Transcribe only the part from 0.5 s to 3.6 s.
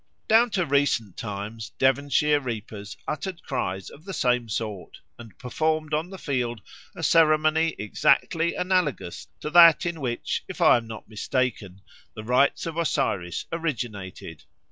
to recent times Devonshire reapers uttered